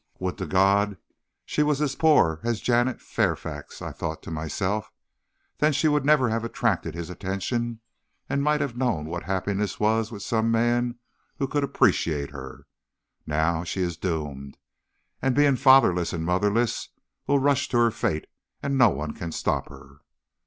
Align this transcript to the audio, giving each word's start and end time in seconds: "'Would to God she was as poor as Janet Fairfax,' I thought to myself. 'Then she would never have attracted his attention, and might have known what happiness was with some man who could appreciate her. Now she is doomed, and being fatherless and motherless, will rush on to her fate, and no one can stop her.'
"'Would 0.17 0.39
to 0.39 0.47
God 0.47 0.97
she 1.45 1.61
was 1.61 1.79
as 1.79 1.93
poor 1.95 2.39
as 2.43 2.59
Janet 2.59 2.99
Fairfax,' 2.99 3.83
I 3.83 3.91
thought 3.91 4.23
to 4.23 4.31
myself. 4.31 4.91
'Then 5.59 5.73
she 5.73 5.87
would 5.87 6.03
never 6.03 6.29
have 6.29 6.43
attracted 6.43 6.95
his 6.95 7.11
attention, 7.11 7.81
and 8.27 8.41
might 8.41 8.61
have 8.61 8.75
known 8.75 9.05
what 9.05 9.25
happiness 9.25 9.79
was 9.79 10.11
with 10.11 10.23
some 10.23 10.49
man 10.49 10.97
who 11.37 11.47
could 11.47 11.63
appreciate 11.63 12.31
her. 12.31 12.65
Now 13.27 13.63
she 13.63 13.81
is 13.81 13.95
doomed, 13.95 14.57
and 15.21 15.35
being 15.35 15.55
fatherless 15.55 16.13
and 16.13 16.25
motherless, 16.25 16.89
will 17.27 17.37
rush 17.37 17.67
on 17.67 17.71
to 17.73 17.77
her 17.83 17.91
fate, 17.91 18.25
and 18.63 18.79
no 18.79 18.89
one 18.89 19.13
can 19.13 19.31
stop 19.31 19.69
her.' 19.69 19.97